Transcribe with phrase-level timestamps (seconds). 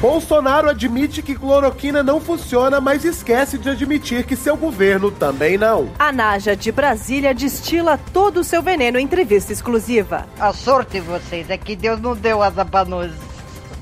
[0.00, 5.90] Bolsonaro admite que cloroquina não funciona, mas esquece de admitir que seu governo também não.
[5.98, 10.26] A Naja de Brasília destila todo o seu veneno em entrevista exclusiva.
[10.38, 13.12] A sorte de vocês é que Deus não deu asa pra nós.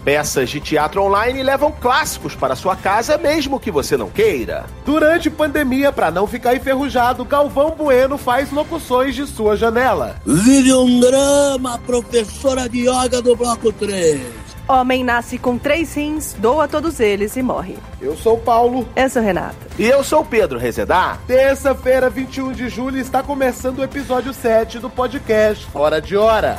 [0.05, 4.67] Peças de teatro online levam clássicos para sua casa, mesmo que você não queira.
[4.85, 10.17] Durante pandemia, para não ficar enferrujado, Galvão Bueno faz locuções de sua janela.
[10.27, 14.38] Vive um drama, professora de yoga do bloco 3.
[14.69, 17.79] Homem nasce com três rins, doa todos eles e morre.
[18.03, 18.87] Eu sou o Paulo.
[18.95, 19.57] Eu sou Renata.
[19.79, 21.19] E eu sou o Pedro Rezedar.
[21.27, 26.59] Terça-feira, 21 de julho, está começando o episódio 7 do podcast Fora de Hora.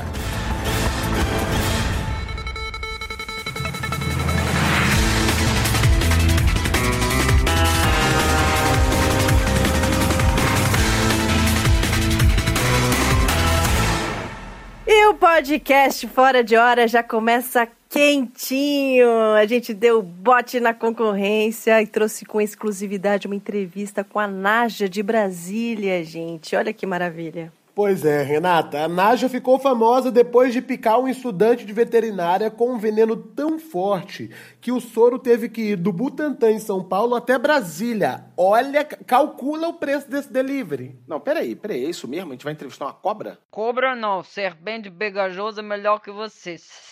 [14.87, 19.09] E o podcast Fora de Hora já começa quentinho.
[19.35, 24.87] A gente deu bote na concorrência e trouxe com exclusividade uma entrevista com a Naja
[24.87, 26.55] de Brasília, gente.
[26.55, 27.51] Olha que maravilha.
[27.73, 28.83] Pois é, Renata.
[28.83, 33.57] A Naja ficou famosa depois de picar um estudante de veterinária com um veneno tão
[33.57, 38.25] forte que o soro teve que ir do Butantã, em São Paulo, até Brasília.
[38.35, 40.99] Olha, calcula o preço desse delivery.
[41.07, 42.31] Não, peraí, peraí, é isso mesmo?
[42.31, 43.39] A gente vai entrevistar uma cobra?
[43.49, 46.88] Cobra não, serpente pegajosa é melhor que vocês.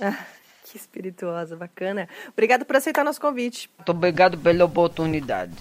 [0.00, 0.26] Ah,
[0.64, 2.08] que espirituosa, bacana.
[2.28, 3.70] Obrigado por aceitar nosso convite.
[3.78, 5.54] Muito obrigado pela oportunidade.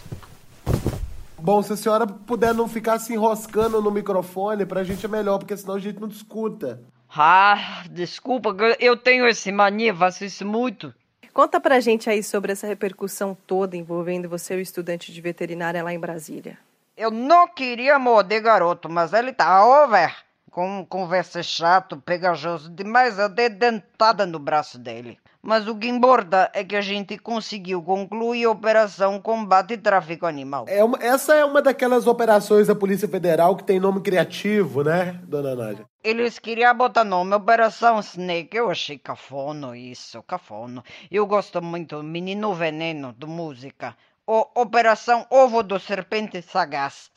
[1.40, 5.38] Bom, se a senhora puder não ficar se enroscando no microfone, pra gente é melhor,
[5.38, 6.82] porque senão a gente não escuta.
[7.16, 10.94] Ah, desculpa, eu tenho esse mania, faço isso muito.
[11.34, 15.84] Conta pra gente aí sobre essa repercussão toda envolvendo você e o estudante de veterinária
[15.84, 16.58] lá em Brasília.
[16.98, 20.16] Eu não queria morder garoto, mas ele tá over.
[20.58, 25.19] Com conversa chato, pegajoso demais, eu dei dentada no braço dele.
[25.39, 30.25] Mas o que importa é que a gente conseguiu concluir a Operação Combate e Tráfico
[30.25, 30.66] Animal.
[30.67, 35.22] É uma, essa é uma daquelas operações da Polícia Federal que tem nome criativo, né,
[35.25, 35.85] dona Nádia?
[36.03, 38.57] Eles queriam botar nome Operação Snake.
[38.57, 40.84] Eu achei cafono isso, cafono.
[41.12, 43.96] Eu gosto muito do Menino Veneno, do música.
[44.25, 47.12] O Operação Ovo do Serpente Sagaz.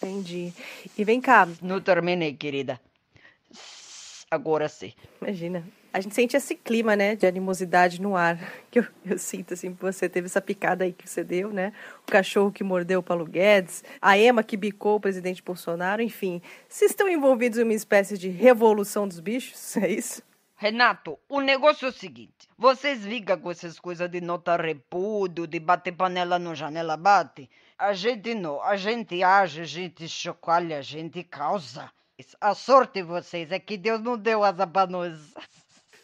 [0.00, 0.52] Entendi.
[0.96, 1.48] E vem cá.
[1.60, 2.80] Não terminei, querida.
[4.30, 4.92] Agora sim.
[5.20, 5.64] Imagina.
[5.90, 8.38] A gente sente esse clima, né, de animosidade no ar.
[8.70, 11.72] Que eu, eu sinto, assim, você teve essa picada aí que você deu, né?
[12.06, 16.42] O cachorro que mordeu o Paulo Guedes, a Ema que bicou o presidente Bolsonaro, enfim.
[16.68, 19.76] Vocês estão envolvidos em uma espécie de revolução dos bichos?
[19.78, 20.27] É isso?
[20.60, 25.60] Renato, o negócio é o seguinte: vocês ligam com essas coisas de nota repúdio, de
[25.60, 27.48] bater panela no janela bate?
[27.78, 31.88] A gente não, a gente age, a gente chocalha, a gente causa.
[32.40, 35.32] A sorte de vocês é que Deus não deu asa pra nós.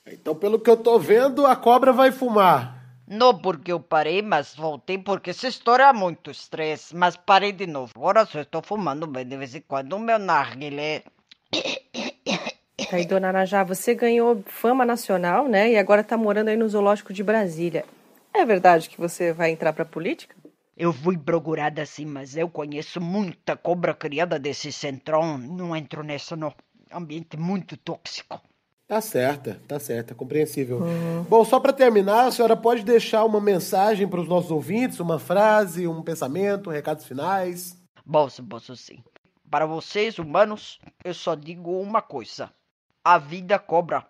[0.07, 2.81] Então, pelo que eu tô vendo, a cobra vai fumar.
[3.09, 6.95] Não porque eu parei, mas voltei porque essa história é muito estresse.
[6.95, 7.93] Mas parei de novo.
[7.97, 11.03] Agora só estou fumando bem de vez em quando o meu narguilé.
[12.95, 15.73] Aí, dona Najá, você ganhou fama nacional, né?
[15.73, 17.85] E agora tá morando aí no Zoológico de Brasília.
[18.33, 20.35] É verdade que você vai entrar pra política?
[20.77, 25.39] Eu fui procurada assim, mas eu conheço muita cobra criada desse centrão.
[25.39, 26.53] Não entro nessa, não.
[26.93, 28.41] Ambiente muito tóxico.
[28.87, 30.79] Tá certa, tá certa, compreensível.
[30.79, 31.23] Uhum.
[31.23, 35.19] Bom, só para terminar, a senhora pode deixar uma mensagem para os nossos ouvintes, uma
[35.19, 37.81] frase, um pensamento, recados finais?
[38.11, 39.03] Posso, posso sim.
[39.51, 42.51] Para vocês, humanos, eu só digo uma coisa:
[43.05, 44.05] a vida cobra.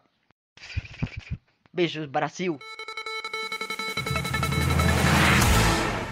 [1.73, 2.59] Beijos, Brasil.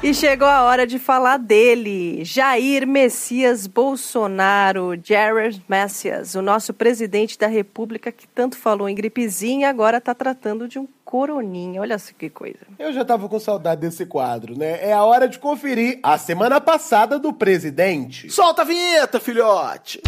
[0.03, 7.39] E chegou a hora de falar dele, Jair Messias Bolsonaro, Jared Messias, o nosso presidente
[7.39, 11.81] da República que tanto falou em gripezinha, agora está tratando de um coroninha.
[11.81, 12.59] Olha só que coisa.
[12.81, 14.85] Eu já tava com saudade desse quadro, né?
[14.85, 18.29] É a hora de conferir a semana passada do presidente.
[18.29, 20.03] Solta a vinheta, filhote!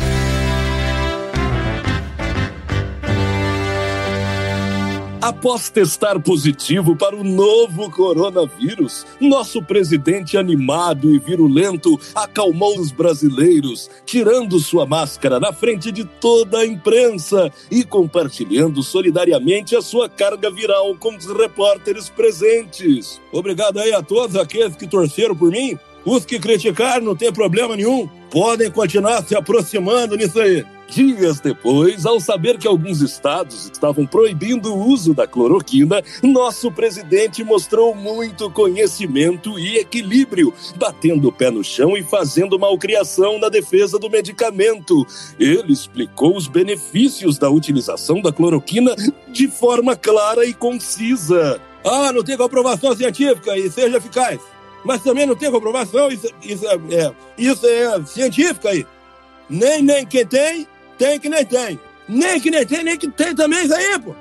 [5.24, 13.88] Após testar positivo para o novo coronavírus, nosso presidente animado e virulento acalmou os brasileiros,
[14.04, 20.50] tirando sua máscara na frente de toda a imprensa e compartilhando solidariamente a sua carga
[20.50, 23.18] viral com os repórteres presentes.
[23.32, 25.78] Obrigado aí a todos aqueles que torceram por mim.
[26.04, 28.06] Os que criticaram não tem problema nenhum.
[28.30, 30.66] Podem continuar se aproximando nisso aí.
[30.94, 37.42] Dias depois, ao saber que alguns estados estavam proibindo o uso da cloroquina, nosso presidente
[37.42, 43.98] mostrou muito conhecimento e equilíbrio, batendo o pé no chão e fazendo malcriação na defesa
[43.98, 45.04] do medicamento.
[45.36, 48.94] Ele explicou os benefícios da utilização da cloroquina
[49.32, 51.60] de forma clara e concisa.
[51.84, 54.40] Ah, não tem comprovação científica e seja eficaz.
[54.84, 58.86] Mas também não tem comprovação, isso, isso, é, é isso é científica aí.
[59.50, 60.66] Nem, nem quem tem,
[60.98, 61.78] tem que nem tem.
[62.08, 64.14] Nem que nem tem, nem que tem também isso aí, pô.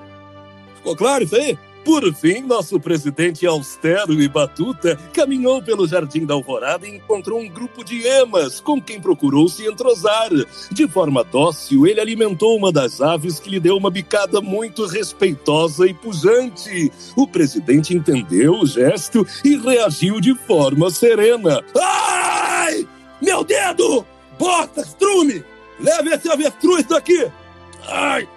[0.75, 1.58] Ficou claro isso aí?
[1.84, 7.50] Por fim, nosso presidente austero e batuta caminhou pelo Jardim da Alvorada e encontrou um
[7.50, 10.30] grupo de emas com quem procurou se entrosar.
[10.72, 15.86] De forma dócil, ele alimentou uma das aves que lhe deu uma bicada muito respeitosa
[15.86, 16.90] e pujante.
[17.18, 21.62] O presidente entendeu o gesto e reagiu de forma serena.
[21.78, 22.88] Ai!
[23.22, 24.06] Meu dedo!
[24.40, 25.44] Bota, estrume!
[25.84, 27.30] Leve esse avestruz daqui!
[27.86, 28.28] Ai!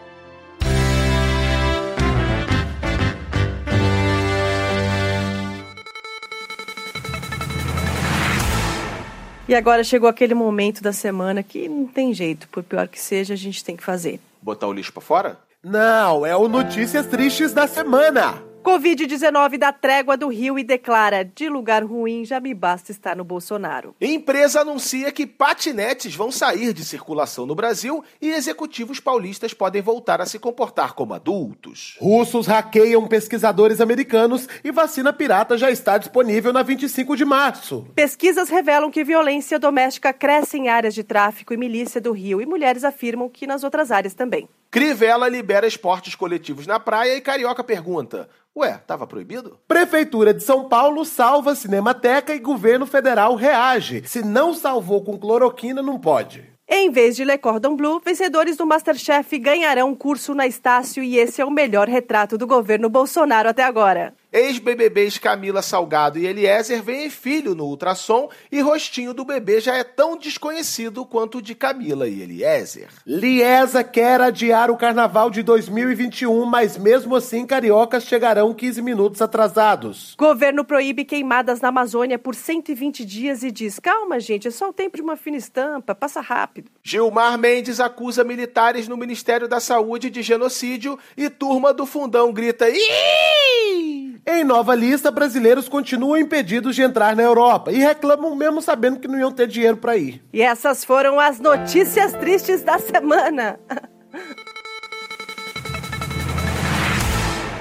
[9.48, 13.34] E agora chegou aquele momento da semana que não tem jeito, por pior que seja,
[13.34, 14.18] a gente tem que fazer.
[14.42, 15.38] Botar o lixo pra fora?
[15.62, 18.42] Não, é o Notícias Tristes da Semana.
[18.66, 23.22] Covid-19 dá trégua do Rio e declara: de lugar ruim já me basta estar no
[23.22, 23.94] Bolsonaro.
[24.00, 30.20] Empresa anuncia que patinetes vão sair de circulação no Brasil e executivos paulistas podem voltar
[30.20, 31.96] a se comportar como adultos.
[32.00, 37.86] Russos hackeiam pesquisadores americanos e vacina pirata já está disponível na 25 de março.
[37.94, 42.46] Pesquisas revelam que violência doméstica cresce em áreas de tráfico e milícia do Rio e
[42.46, 44.48] mulheres afirmam que nas outras áreas também.
[44.76, 49.58] Crivella libera esportes coletivos na praia e Carioca pergunta: Ué, tava proibido?
[49.66, 54.02] Prefeitura de São Paulo salva Cinemateca e governo federal reage.
[54.04, 56.44] Se não salvou com cloroquina, não pode.
[56.68, 61.40] Em vez de Le Cordon Bleu, vencedores do Masterchef ganharão curso na Estácio e esse
[61.40, 64.12] é o melhor retrato do governo Bolsonaro até agora.
[64.36, 69.82] Ex-BBBs Camila Salgado e Eliezer veem filho no ultrassom e rostinho do bebê já é
[69.82, 72.88] tão desconhecido quanto o de Camila e Eliezer.
[73.06, 80.14] Liesa quer adiar o carnaval de 2021, mas mesmo assim cariocas chegarão 15 minutos atrasados.
[80.18, 84.72] Governo proíbe queimadas na Amazônia por 120 dias e diz: calma, gente, é só o
[84.72, 86.70] tempo de uma fina estampa, passa rápido.
[86.82, 92.68] Gilmar Mendes acusa militares no Ministério da Saúde de genocídio e turma do fundão grita:
[92.68, 93.96] Ih!
[94.28, 99.06] Em nova lista, brasileiros continuam impedidos de entrar na Europa e reclamam mesmo sabendo que
[99.06, 100.20] não iam ter dinheiro para ir.
[100.32, 103.60] E essas foram as notícias tristes da semana.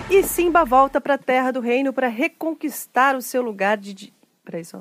[0.10, 4.12] E Simba volta para a Terra do Reino para reconquistar o seu lugar de.
[4.44, 4.80] Peraí, só.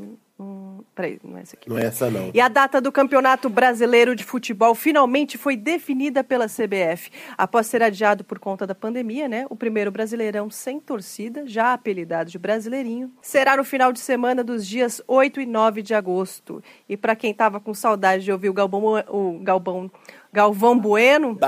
[0.75, 1.69] Hum, peraí, não é essa aqui.
[1.69, 2.31] Não é essa, não.
[2.35, 7.11] E a data do Campeonato Brasileiro de Futebol finalmente foi definida pela CBF.
[7.37, 9.47] Após ser adiado por conta da pandemia, né?
[9.49, 14.67] O primeiro Brasileirão sem torcida, já apelidado de Brasileirinho, será no final de semana dos
[14.67, 16.63] dias 8 e 9 de agosto.
[16.89, 19.91] E para quem tava com saudade de ouvir o Galvão, o Galvão,
[20.33, 21.39] Galvão Bueno,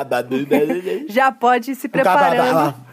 [1.09, 2.86] já pode ir se preparando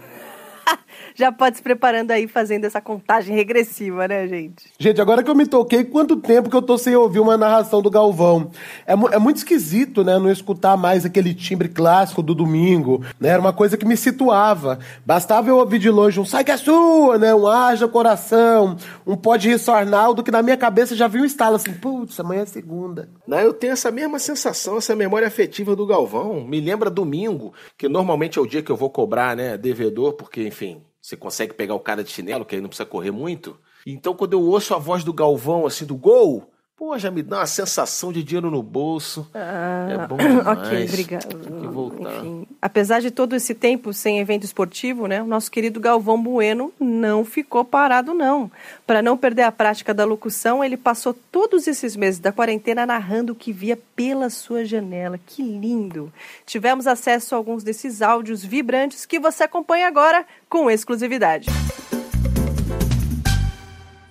[1.15, 4.65] já pode se preparando aí, fazendo essa contagem regressiva, né, gente?
[4.79, 7.81] Gente, agora que eu me toquei, quanto tempo que eu tô sem ouvir uma narração
[7.81, 8.51] do Galvão.
[8.85, 13.29] É, é muito esquisito, né, não escutar mais aquele timbre clássico do domingo, né?
[13.29, 14.79] Era uma coisa que me situava.
[15.05, 17.33] Bastava eu ouvir de longe um sai que é sua, né?
[17.33, 21.25] Um haja coração, um pode rir só Arnaldo, que na minha cabeça já viu um
[21.25, 23.09] estalo assim, putz, amanhã é segunda.
[23.27, 26.45] Não, eu tenho essa mesma sensação, essa memória afetiva do Galvão.
[26.45, 30.47] Me lembra domingo, que normalmente é o dia que eu vou cobrar, né, devedor, porque,
[30.47, 33.59] enfim, você consegue pegar o cara de chinelo, que aí não precisa correr muito.
[33.85, 37.37] Então, quando eu ouço a voz do Galvão, assim, do gol, pô, já me dá
[37.39, 39.29] uma sensação de dinheiro no bolso.
[39.33, 40.47] Ah, é bom demais.
[40.47, 41.37] Ok, obrigado.
[41.39, 42.17] Tem que voltar.
[42.17, 46.73] Enfim, apesar de todo esse tempo sem evento esportivo, né, o nosso querido Galvão Bueno
[46.79, 48.51] não ficou parado, não.
[48.85, 53.33] Para não perder a prática da locução, ele passou todos esses meses da quarentena narrando
[53.33, 55.19] o que via pela sua janela.
[55.25, 56.11] Que lindo!
[56.45, 61.49] Tivemos acesso a alguns desses áudios vibrantes que você acompanha agora com exclusividade.
[61.49, 62.02] Vive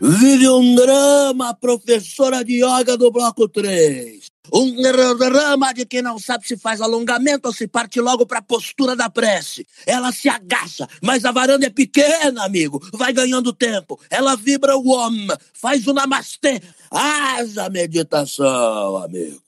[0.05, 4.33] um drama, professora de yoga do bloco 3.
[4.53, 4.75] Um
[5.17, 8.97] drama de quem não sabe se faz alongamento ou se parte logo para a postura
[8.97, 9.65] da prece.
[9.87, 12.83] Ela se agacha, mas a varanda é pequena, amigo.
[12.93, 14.01] Vai ganhando tempo.
[14.11, 16.61] Ela vibra o homem, faz o namastê.
[16.91, 19.41] Haja meditação, amigo.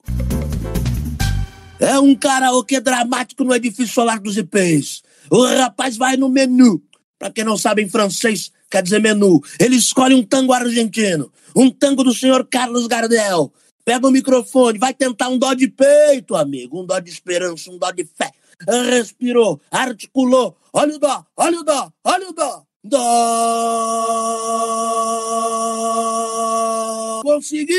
[1.79, 5.03] É um karaokê dramático no edifício solar dos IPs.
[5.29, 6.81] O rapaz vai no menu.
[7.19, 9.41] Para quem não sabe em francês, quer dizer menu.
[9.59, 13.51] Ele escolhe um tango argentino, um tango do senhor Carlos Gardel.
[13.83, 16.81] Pega o microfone, vai tentar um dó de peito, amigo.
[16.81, 18.31] Um dó de esperança, um dó de fé.
[18.67, 20.57] Respirou, articulou.
[20.73, 22.63] Olha o dó, olha o dó, olha o dó.
[22.83, 23.01] Dó!
[27.23, 27.75] Conseguiu!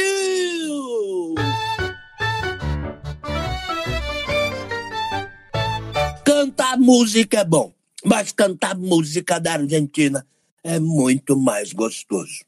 [6.24, 7.72] Cantar música é bom,
[8.04, 10.26] mas cantar música da Argentina
[10.66, 12.44] é muito mais gostoso.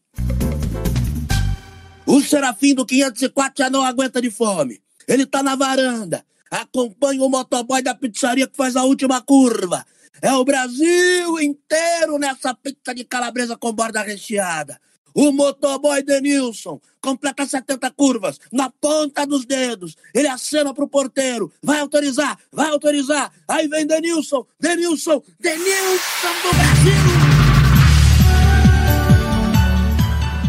[2.05, 4.81] O Serafim do 504 já não aguenta de fome.
[5.07, 6.25] Ele tá na varanda.
[6.51, 9.85] Acompanha o motoboy da pizzaria que faz a última curva.
[10.21, 14.81] É o Brasil inteiro nessa pizza de calabresa com borda recheada.
[15.15, 19.97] O motoboy Denilson completa 70 curvas na ponta dos dedos.
[20.13, 21.53] Ele acena pro porteiro.
[21.63, 23.33] Vai autorizar, vai autorizar.
[23.47, 27.18] Aí vem Denilson, Denilson, Denilson do Brasil!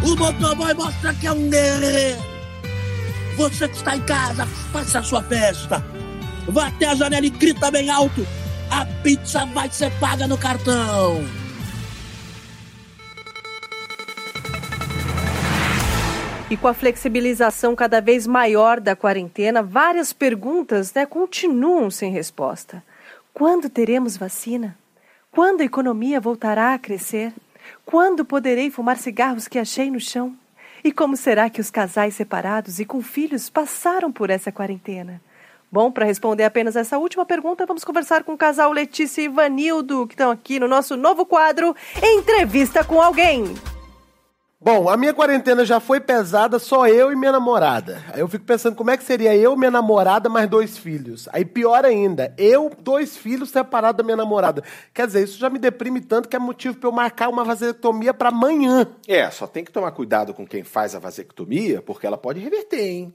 [0.09, 2.19] O motoboy mostra que é um guerreiro.
[3.37, 5.85] Você que está em casa, faça a sua festa.
[6.47, 8.25] Vá até a janela e grita bem alto.
[8.71, 11.23] A pizza vai ser paga no cartão.
[16.49, 22.83] E com a flexibilização cada vez maior da quarentena, várias perguntas né, continuam sem resposta.
[23.31, 24.75] Quando teremos vacina?
[25.31, 27.31] Quando a economia voltará a crescer?
[27.89, 30.37] Quando poderei fumar cigarros que achei no chão?
[30.83, 35.19] E como será que os casais separados e com filhos passaram por essa quarentena?
[35.71, 40.05] Bom, para responder apenas essa última pergunta, vamos conversar com o casal Letícia e Ivanildo,
[40.05, 43.55] que estão aqui no nosso novo quadro Entrevista com Alguém.
[44.61, 48.03] Bom, a minha quarentena já foi pesada, só eu e minha namorada.
[48.13, 51.29] Aí eu fico pensando como é que seria eu, minha namorada, mais dois filhos.
[51.31, 54.61] Aí pior ainda, eu, dois filhos separados da minha namorada.
[54.93, 58.13] Quer dizer, isso já me deprime tanto que é motivo para eu marcar uma vasectomia
[58.13, 58.85] para amanhã.
[59.07, 62.81] É, só tem que tomar cuidado com quem faz a vasectomia, porque ela pode reverter,
[62.81, 63.13] hein?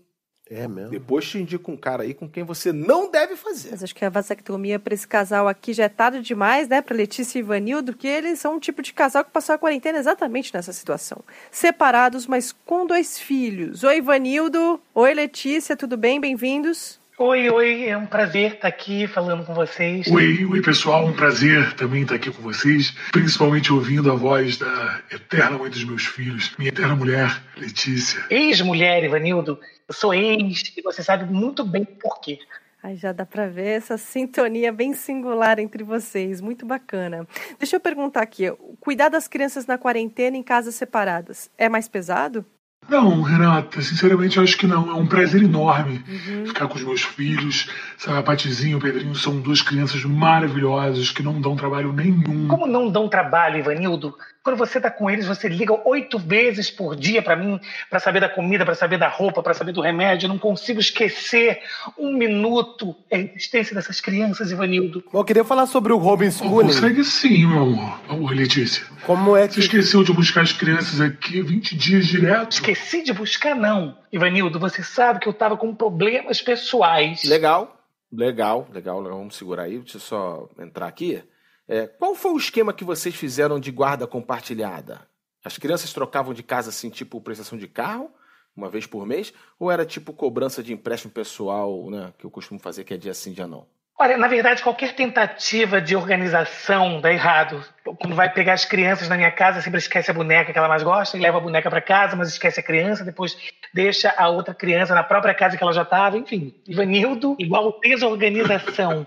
[0.50, 0.90] É mesmo.
[0.90, 3.70] Depois te indico um cara aí com quem você não deve fazer.
[3.70, 6.82] Mas acho que a vasectomia para esse casal aqui já é tarde demais, né?
[6.82, 9.98] Para Letícia e Ivanildo, porque eles são um tipo de casal que passou a quarentena
[9.98, 11.24] exatamente nessa situação.
[11.50, 13.82] Separados, mas com dois filhos.
[13.84, 14.80] Oi, Ivanildo.
[14.94, 16.20] Oi, Letícia, tudo bem?
[16.20, 17.00] Bem-vindos.
[17.16, 20.08] Oi, oi, é um prazer estar aqui falando com vocês.
[20.08, 25.00] Oi, oi pessoal, um prazer também estar aqui com vocês, principalmente ouvindo a voz da
[25.12, 28.20] eterna mãe dos meus filhos, minha eterna mulher, Letícia.
[28.28, 32.40] Ex-mulher, Ivanildo, eu sou ex e você sabe muito bem por quê.
[32.82, 37.28] Aí já dá para ver essa sintonia bem singular entre vocês, muito bacana.
[37.60, 42.44] Deixa eu perguntar aqui, cuidar das crianças na quarentena em casas separadas é mais pesado?
[42.88, 44.90] Não, Renata, sinceramente eu acho que não.
[44.90, 45.98] É um prazer enorme
[46.46, 47.68] ficar com os meus filhos.
[47.96, 52.46] Sabe, a Patizinha e o Pedrinho são duas crianças maravilhosas que não dão trabalho nenhum.
[52.48, 54.14] Como não dão trabalho, Ivanildo?
[54.44, 57.58] Quando você tá com eles, você liga oito vezes por dia para mim,
[57.88, 60.26] para saber da comida, para saber da roupa, para saber do remédio.
[60.26, 61.62] Eu não consigo esquecer
[61.98, 65.02] um minuto a existência dessas crianças, Ivanildo.
[65.10, 66.66] Bom, eu queria falar sobre o Oh, homeschooling.
[66.66, 68.00] consegue sim, meu amor.
[68.10, 68.84] Ô, Letícia.
[69.06, 69.60] Como é Você que...
[69.60, 72.52] esqueceu de buscar as crianças aqui 20 dias direto?
[72.52, 73.96] Esqueci de buscar, não.
[74.12, 77.24] Ivanildo, você sabe que eu tava com problemas pessoais.
[77.24, 77.80] Legal,
[78.12, 79.18] legal, legal, legal.
[79.18, 81.22] Vamos segurar aí, deixa eu só entrar aqui.
[81.66, 85.08] É, qual foi o esquema que vocês fizeram de guarda compartilhada?
[85.42, 88.10] As crianças trocavam de casa assim, tipo prestação de carro,
[88.56, 89.32] uma vez por mês?
[89.58, 92.12] Ou era tipo cobrança de empréstimo pessoal, né?
[92.18, 93.66] Que eu costumo fazer, que é dia sim, dia não?
[93.96, 97.62] Olha, na verdade, qualquer tentativa de organização dá errado.
[98.00, 100.82] Quando vai pegar as crianças na minha casa, sempre esquece a boneca que ela mais
[100.82, 103.36] gosta e leva a boneca para casa, mas esquece a criança, depois
[103.72, 106.18] deixa a outra criança na própria casa que ela já estava.
[106.18, 109.06] Enfim, Ivanildo, igual desorganização.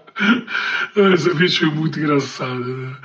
[0.95, 2.53] Essa vez foi muito engraçada.
[2.53, 2.95] Né?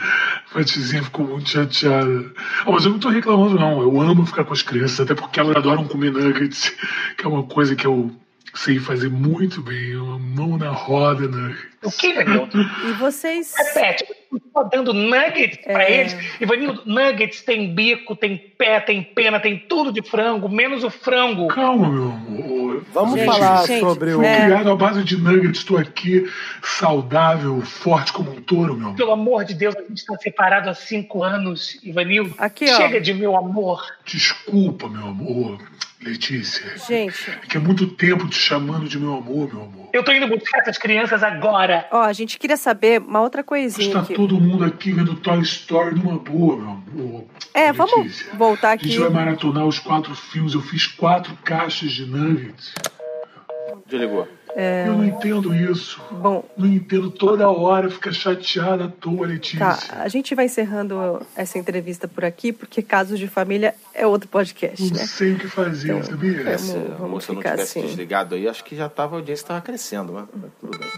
[0.51, 2.33] A Patizinha ficou muito chateada.
[2.61, 3.83] Ah, mas eu não tô reclamando, não.
[3.83, 6.71] Eu amo ficar com as crianças, até porque elas adoram comer nuggets,
[7.19, 8.22] que é uma coisa que eu
[8.55, 9.97] sei fazer muito bem.
[9.97, 11.57] Uma mão na roda, né?
[11.83, 11.83] nuggets.
[11.83, 12.59] O que, Ivanildo?
[12.89, 13.53] E vocês.
[13.57, 16.01] Repete, eu tô dando nuggets pra É.
[16.01, 16.17] eles.
[16.41, 21.49] Ivanildo, nuggets tem bico, tem pé, tem pena, tem tudo de frango, menos o frango.
[21.49, 22.85] Calma, meu amor.
[22.93, 24.23] Vamos Gente, falar gente, sobre o...
[24.23, 24.45] É.
[24.47, 26.31] criado à base de nuggets, estou aqui
[26.63, 28.97] saudável, forte como um touro, meu amor.
[28.97, 32.35] Pelo amor de Deus, a gente está separado há cinco anos, Ivanildo.
[32.39, 32.77] Aqui, ó.
[32.77, 33.85] Chega de meu amor.
[34.05, 35.59] Desculpa, meu amor,
[36.03, 36.77] Letícia.
[36.89, 39.89] Gente, É que é muito tempo te chamando de meu amor, meu amor.
[39.93, 41.87] Eu tô indo buscar essas crianças agora.
[41.93, 44.15] ó, a gente queria saber uma outra coisinha Está aqui.
[44.15, 47.25] todo mundo aqui vendo Toy Story numa boa, meu amor.
[47.55, 48.33] É, vamos Letícia.
[48.35, 48.89] voltar A aqui.
[48.89, 50.55] gente vai maratonar os quatro filmes.
[50.55, 52.75] Eu fiz quatro caixas de nuggets.
[53.87, 54.27] Desligou.
[54.55, 54.87] É...
[54.87, 56.01] Eu não entendo isso.
[56.11, 56.45] Bom.
[56.57, 59.59] Não entendo toda hora, fica chateada à toa, Letícia.
[59.59, 64.29] Tá, a gente vai encerrando essa entrevista por aqui, porque casos de família é outro
[64.29, 65.01] podcast, não né?
[65.01, 66.45] Não sei o que fazer, então, sabia?
[66.45, 67.87] Vamos, Se vamos a moça não tivesse assim.
[67.87, 70.27] desligado aí, acho que já tava, a audiência estava crescendo, mas
[70.61, 70.89] tudo bem.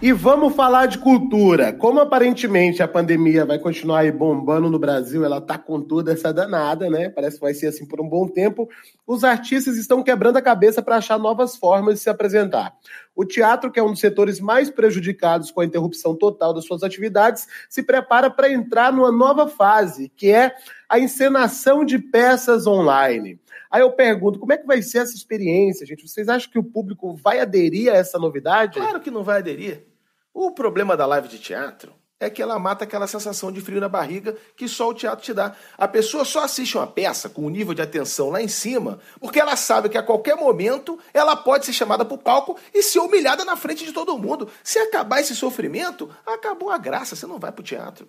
[0.00, 1.72] E vamos falar de cultura.
[1.72, 6.34] Como aparentemente a pandemia vai continuar aí bombando no Brasil, ela tá com toda essa
[6.34, 7.08] danada, né?
[7.08, 8.68] Parece que vai ser assim por um bom tempo.
[9.06, 12.74] Os artistas estão quebrando a cabeça para achar novas formas de se apresentar.
[13.14, 16.82] O teatro, que é um dos setores mais prejudicados com a interrupção total das suas
[16.82, 20.54] atividades, se prepara para entrar numa nova fase, que é
[20.90, 23.40] a encenação de peças online.
[23.70, 26.06] Aí eu pergunto, como é que vai ser essa experiência, gente?
[26.06, 28.78] Vocês acham que o público vai aderir a essa novidade?
[28.78, 29.84] Claro que não vai aderir.
[30.32, 33.88] O problema da live de teatro é que ela mata aquela sensação de frio na
[33.88, 35.54] barriga que só o teatro te dá.
[35.76, 39.38] A pessoa só assiste uma peça com um nível de atenção lá em cima porque
[39.38, 43.00] ela sabe que a qualquer momento ela pode ser chamada para o palco e ser
[43.00, 44.48] humilhada na frente de todo mundo.
[44.64, 48.06] Se acabar esse sofrimento, acabou a graça, você não vai para o teatro.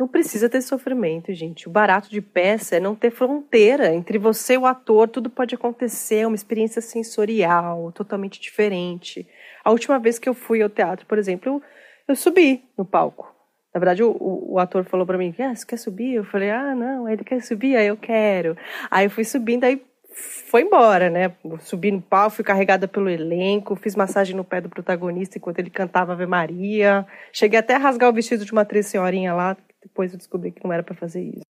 [0.00, 1.68] Não precisa ter sofrimento, gente.
[1.68, 5.06] O barato de peça é não ter fronteira entre você e o ator.
[5.06, 9.28] Tudo pode acontecer, é uma experiência sensorial, totalmente diferente.
[9.62, 11.62] A última vez que eu fui ao teatro, por exemplo, eu,
[12.08, 13.30] eu subi no palco.
[13.74, 16.14] Na verdade, o, o, o ator falou para mim: ah, você quer subir?
[16.14, 18.56] Eu falei: ah, não, ele quer subir, aí eu quero.
[18.90, 19.82] Aí eu fui subindo, aí
[20.14, 21.30] foi embora, né?
[21.58, 25.68] Subi no palco, fui carregada pelo elenco, fiz massagem no pé do protagonista enquanto ele
[25.68, 27.06] cantava Ave Maria.
[27.34, 30.62] Cheguei até a rasgar o vestido de uma atriz senhorinha lá, depois eu descobri que
[30.62, 31.44] não era para fazer isso.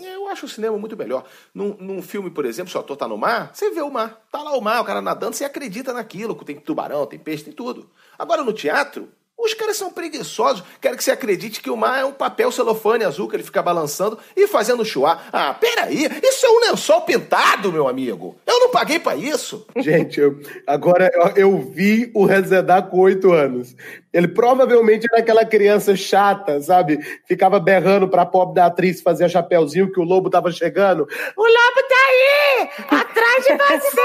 [0.00, 1.26] Eu acho o cinema muito melhor.
[1.52, 4.24] Num, num filme, por exemplo, se o ator tá no mar, você vê o mar.
[4.30, 6.36] Tá lá o mar, o cara nadando, você acredita naquilo.
[6.44, 7.90] Tem tubarão, tem peixe, tem tudo.
[8.16, 10.64] Agora no teatro, os caras são preguiçosos.
[10.80, 13.62] Querem que você acredite que o mar é um papel celofane azul que ele fica
[13.62, 15.22] balançando e fazendo chuá.
[15.32, 18.36] Ah, peraí, isso é um lençol pintado, meu amigo.
[18.44, 19.64] Eu não paguei para isso.
[19.78, 23.76] Gente, eu, agora eu, eu vi o Rezedar com oito anos.
[24.12, 26.98] Ele provavelmente era aquela criança chata, sabe?
[27.26, 31.06] Ficava berrando pra pobre da atriz fazer chapéuzinho que o lobo tava chegando.
[31.36, 32.68] O lobo tá aí!
[32.90, 34.00] Atrás de você!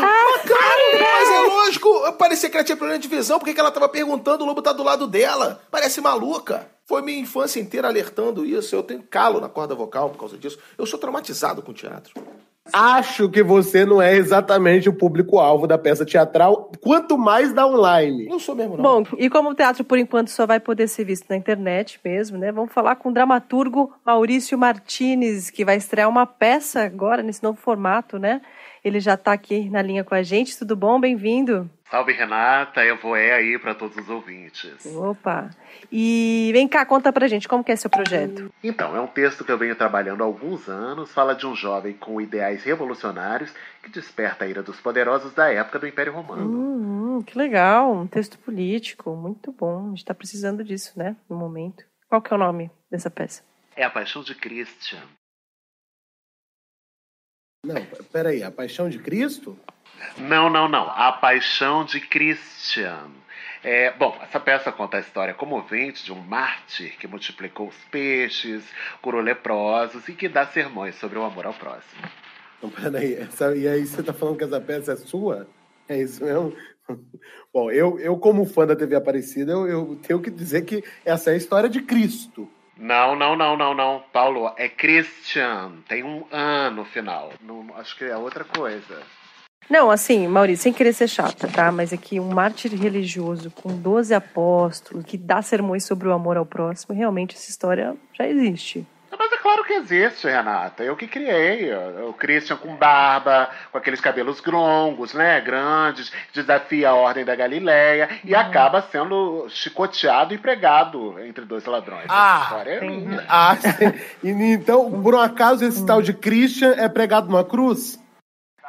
[1.00, 4.44] Mas é lógico, parecia que ela tinha problema de visão, porque que ela tava perguntando,
[4.44, 5.60] o lobo tá do lado dela.
[5.70, 6.66] Parece maluca.
[6.86, 8.74] Foi minha infância inteira alertando isso.
[8.74, 10.58] Eu tenho calo na corda vocal por causa disso.
[10.76, 12.12] Eu sou traumatizado com teatro.
[12.72, 18.26] Acho que você não é exatamente o público-alvo da peça teatral, quanto mais da online.
[18.26, 18.82] Não sou mesmo, não.
[18.82, 22.38] Bom, e como o teatro, por enquanto, só vai poder ser visto na internet mesmo,
[22.38, 22.52] né?
[22.52, 27.58] Vamos falar com o dramaturgo Maurício Martinez, que vai estrear uma peça agora, nesse novo
[27.58, 28.40] formato, né?
[28.84, 30.56] Ele já está aqui na linha com a gente.
[30.56, 31.00] Tudo bom?
[31.00, 31.68] Bem-vindo.
[31.90, 32.84] Salve, Renata.
[32.84, 34.86] Eu vou é aí para todos os ouvintes.
[34.94, 35.50] Opa.
[35.90, 38.52] E vem cá, conta pra gente, como que é seu projeto?
[38.62, 41.12] Então, é um texto que eu venho trabalhando há alguns anos.
[41.12, 45.80] Fala de um jovem com ideais revolucionários que desperta a ira dos poderosos da época
[45.80, 46.44] do Império Romano.
[46.44, 47.92] Hum, que legal.
[47.92, 49.16] Um texto político.
[49.16, 49.86] Muito bom.
[49.86, 51.16] A gente está precisando disso, né?
[51.28, 51.84] No momento.
[52.08, 53.42] Qual que é o nome dessa peça?
[53.74, 55.02] É A Paixão de Christian.
[57.64, 59.58] Não, peraí, A Paixão de Cristo?
[60.18, 60.90] Não, não, não.
[60.90, 63.08] A Paixão de Christian.
[63.62, 68.64] É, bom, essa peça conta a história comovente de um mártir que multiplicou os peixes,
[69.02, 72.02] curou leprosos e que dá sermões sobre o amor ao próximo.
[72.62, 75.46] Não, peraí, essa, e aí você tá falando que essa peça é sua?
[75.88, 76.56] É isso mesmo?
[77.52, 81.30] Bom, eu, eu como fã da TV Aparecida, eu, eu tenho que dizer que essa
[81.30, 82.48] é a história de Cristo.
[82.78, 84.02] Não, não, não, não, não.
[84.10, 85.72] Paulo, é Christian.
[85.86, 87.30] Tem um ano no final.
[87.42, 89.02] Não, acho que é outra coisa.
[89.68, 91.70] Não, assim, Maurício, sem querer ser chata, tá?
[91.70, 96.36] Mas é que um mártir religioso com 12 apóstolos que dá sermões sobre o amor
[96.36, 98.84] ao próximo, realmente essa história já existe.
[99.16, 100.82] Mas é claro que existe, Renata.
[100.82, 101.70] Eu que criei.
[102.08, 105.40] O Christian com barba, com aqueles cabelos grongos, né?
[105.42, 108.40] Grandes, desafia a ordem da Galileia e Uhum.
[108.40, 112.06] acaba sendo chicoteado e pregado entre dois ladrões.
[112.08, 113.24] Ah, Essa história é minha.
[113.28, 113.56] Ah,
[114.24, 117.99] e, então, por um acaso, esse tal de Christian é pregado numa cruz?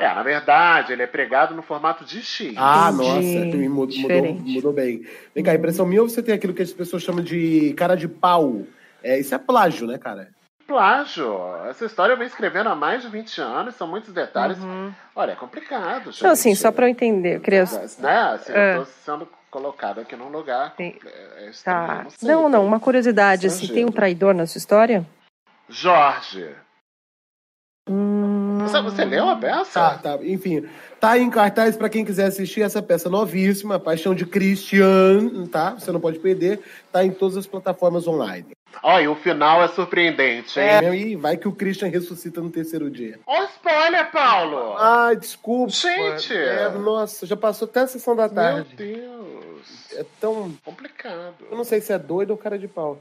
[0.01, 2.55] É, na verdade, ele é pregado no formato de X.
[2.57, 3.07] Ah, Entendi.
[3.07, 5.05] nossa, mudou, mudou, mudou bem.
[5.35, 8.07] Vem cá, impressão minha ou você tem aquilo que as pessoas chamam de cara de
[8.07, 8.63] pau?
[9.03, 10.29] É, isso é plágio, né, cara?
[10.65, 11.37] Plágio.
[11.69, 14.57] Essa história eu venho escrevendo há mais de 20 anos, são muitos detalhes.
[15.15, 16.07] Olha, é complicado.
[16.07, 16.13] Uhum.
[16.23, 17.59] Não, assim, só pra eu entender, eu queria...
[17.59, 17.83] Né?
[17.83, 18.77] Assim, É.
[18.77, 20.73] Eu tô sendo colocado aqui num lugar.
[20.77, 20.95] Sim.
[21.05, 22.07] é, é Tá.
[22.23, 25.05] Não, não, uma curiosidade, assim, tem um traidor na sua história?
[25.69, 26.55] Jorge.
[28.79, 29.71] Você, leu a peça?
[29.73, 30.19] Tá, tá.
[30.21, 30.65] Enfim,
[30.99, 35.71] tá aí em cartaz pra quem quiser assistir essa peça novíssima, Paixão de Christian, tá?
[35.71, 36.59] Você não pode perder.
[36.91, 38.45] Tá em todas as plataformas online.
[38.83, 40.65] Olha, o final é surpreendente, hein?
[40.65, 43.19] É, e vai que o Christian ressuscita no terceiro dia.
[43.27, 44.75] Ó, spoiler, Paulo!
[44.77, 45.71] Ai, desculpa.
[45.71, 46.33] Gente!
[46.33, 48.75] É, nossa, já passou até a sessão da Meu tarde.
[48.75, 49.91] Deus!
[49.93, 50.53] É tão.
[50.63, 51.35] Complicado.
[51.49, 52.97] Eu não sei se é doido ou cara de pau.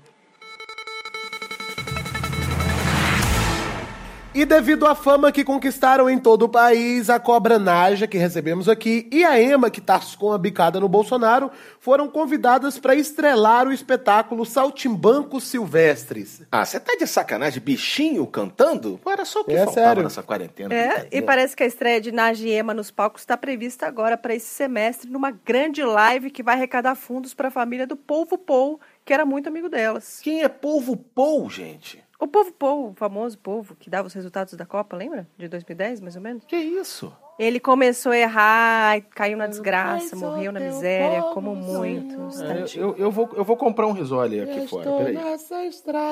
[4.33, 8.69] E devido à fama que conquistaram em todo o país, a Cobra Naja, que recebemos
[8.69, 13.73] aqui, e a Ema, que tascou a bicada no Bolsonaro, foram convidadas para estrelar o
[13.73, 16.43] espetáculo Saltimbancos Silvestres.
[16.53, 17.61] Ah, você tá de sacanagem?
[17.61, 19.01] Bichinho cantando?
[19.03, 20.03] Pô, Era só o que É faltava sério.
[20.05, 20.73] nessa quarentena.
[20.73, 24.17] É, e parece que a estreia de Naji e Ema nos palcos está prevista agora
[24.17, 28.39] para esse semestre, numa grande live que vai arrecadar fundos para a família do Polvo
[28.39, 30.21] Pou, que era muito amigo delas.
[30.23, 32.01] Quem é Polvo Pou, gente?
[32.21, 35.27] O Povo Pou, o famoso povo que dava os resultados da Copa, lembra?
[35.39, 36.45] De 2010, mais ou menos?
[36.45, 37.11] Que isso?
[37.39, 42.43] Ele começou a errar, caiu na desgraça, morreu na miséria, como muitos.
[42.43, 45.17] É, eu, eu, vou, eu vou comprar um risole aqui fora, peraí.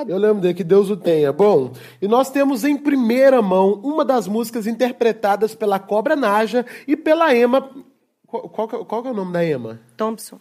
[0.09, 1.31] Eu lembro dele, que Deus o tenha.
[1.31, 6.97] Bom, e nós temos em primeira mão uma das músicas interpretadas pela Cobra Naja e
[6.97, 7.69] pela Ema.
[8.27, 9.79] Qual, qual, é- qual que é o nome da Ema?
[9.99, 10.41] Thompson.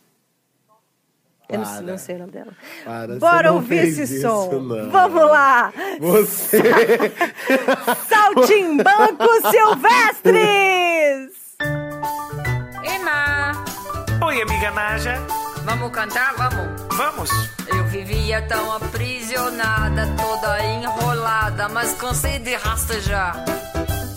[1.50, 1.82] Eu não, Para.
[1.82, 2.52] não sei o nome dela.
[2.84, 4.52] Para, Bora ouvir esse isso, som.
[4.60, 4.90] não.
[4.92, 5.72] Vamos lá!
[6.00, 6.62] Você.
[8.10, 11.32] Saltimbancos Silvestres!
[12.84, 13.54] Ema,
[14.26, 15.16] Oi, amiga Naja.
[15.64, 16.34] vamos cantar?
[16.36, 16.82] Vamos.
[16.98, 17.30] Vamos.
[17.68, 23.44] Eu vivia tão aprisionada, toda enrolada, mas cansei de rastejar.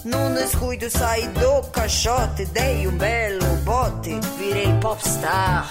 [0.04, 5.70] Num descuido saí do caixote, dei um belo bote, virei popstar.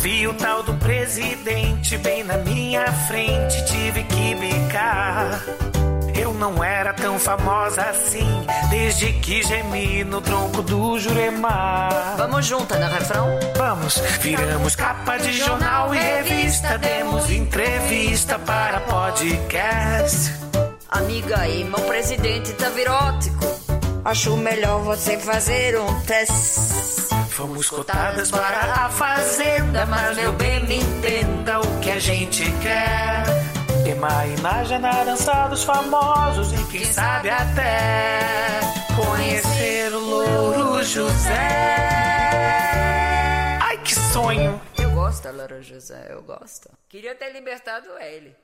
[0.00, 5.42] Vi o tal do presidente bem na minha frente, tive que bicar.
[6.14, 8.28] Eu não era tão famosa assim,
[8.70, 12.14] desde que gemi no tronco do Juremar.
[12.16, 13.38] Vamos juntas no refrão?
[13.56, 20.32] Vamos, viramos capa de jornal e revista, demos entrevista para podcast.
[20.88, 23.46] Amiga Ema, o presidente tá virótico.
[24.04, 27.07] Acho melhor você fazer um teste.
[27.38, 33.22] Fomos cotadas para a fazenda, mas meu bem me entenda o que a gente quer.
[33.88, 38.58] Ema e Naja na dança dos famosos e quem sabe até
[38.96, 41.38] conhecer o Louro José.
[43.62, 44.60] Ai, que sonho!
[44.76, 46.68] Eu gosto da Laura José, eu gosto.
[46.88, 48.34] Queria ter libertado ele.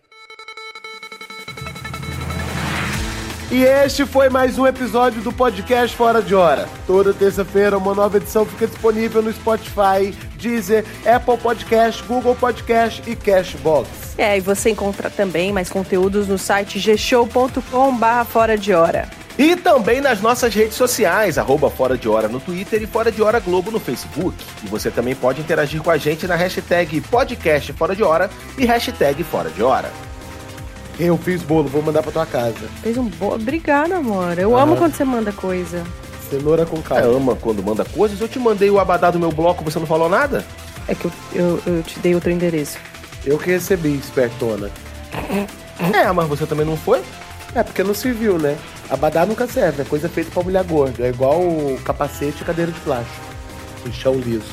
[3.55, 6.69] E este foi mais um episódio do podcast Fora de Hora.
[6.89, 13.15] Toda terça-feira uma nova edição fica disponível no Spotify, Deezer, Apple Podcast, Google Podcast e
[13.15, 13.89] Cashbox.
[14.19, 19.09] É, e você encontra também mais conteúdos no site gshow.com barra fora de hora.
[19.39, 23.23] E também nas nossas redes sociais, arroba Fora de Hora no Twitter e Fora de
[23.23, 24.37] Hora Globo no Facebook.
[24.65, 28.67] E você também pode interagir com a gente na hashtag podcast Fora de Hora e
[28.67, 29.93] hashtag Fora de Hora.
[30.99, 32.69] Eu fiz bolo, vou mandar pra tua casa.
[32.83, 33.35] Fez um bom.
[33.35, 34.39] Obrigada, amor.
[34.39, 35.83] Eu amo quando você manda coisa.
[36.31, 37.17] Cenoura com Ah, caldo.
[37.17, 38.21] ama quando manda coisas.
[38.21, 40.45] Eu te mandei o abadá do meu bloco, você não falou nada?
[40.87, 42.79] É que eu, eu, eu te dei outro endereço.
[43.27, 44.71] Eu que recebi, espertona.
[45.93, 47.03] É, mas você também não foi?
[47.55, 48.57] É, porque não serviu, né?
[48.91, 51.05] Abadá nunca serve, é coisa feita pra mulher gorda.
[51.07, 53.25] É igual o capacete e cadeira de plástico.
[53.87, 54.45] E chão liso.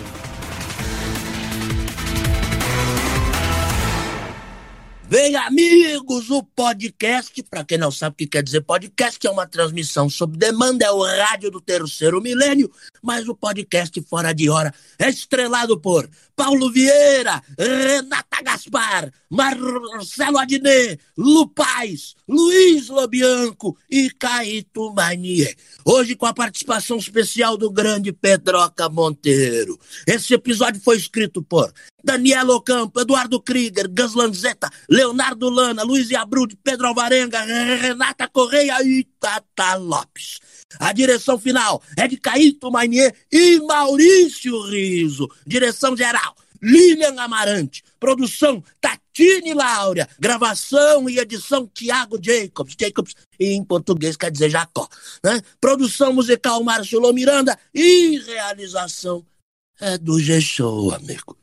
[5.12, 9.46] Bem, amigos, o podcast, para quem não sabe o que quer dizer podcast, é uma
[9.46, 12.72] transmissão sob demanda, é o rádio do terceiro milênio,
[13.04, 20.98] mas o podcast Fora de Hora é estrelado por Paulo Vieira, Renata Gaspar, Marcelo Adnet,
[21.18, 25.58] Lu Paz, Luiz Lobianco e Caíto Manier.
[25.84, 29.78] Hoje com a participação especial do grande Pedroca Monteiro.
[30.08, 36.58] Esse episódio foi escrito por Daniela Ocampo, Eduardo Krieger, Gus Lanzetta, Leonardo Lana, Luiz Iabrud,
[36.64, 40.40] Pedro Alvarenga, Renata Correia e Tata Lopes.
[40.80, 45.28] A direção final é de Caíto Manier e Maurício Riso.
[45.46, 47.84] Direção geral, Lilian Amarante.
[48.00, 50.08] Produção, Tatine Laura.
[50.20, 52.76] Gravação e edição, Tiago Jacobs.
[52.80, 54.88] Jacobs em português quer dizer Jacó.
[55.24, 55.42] Né?
[55.60, 57.58] Produção musical, Márcio Miranda.
[57.74, 59.26] E realização
[59.80, 61.41] é do G-Show, amigo.